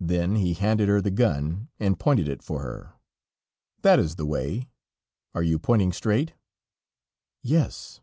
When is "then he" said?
0.00-0.54